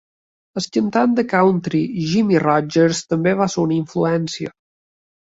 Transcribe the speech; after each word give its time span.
El 0.59 0.63
cantant 0.77 1.11
de 1.19 1.25
country 1.33 1.81
Jimmie 2.13 2.41
Rodgers 2.45 3.03
també 3.13 3.35
va 3.43 3.49
ser 3.57 3.63
una 3.67 3.77
influència. 3.81 4.53